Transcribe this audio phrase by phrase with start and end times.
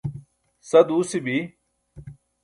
[0.69, 1.37] sa duusi bi